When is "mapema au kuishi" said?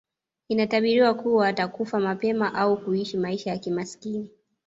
1.99-3.17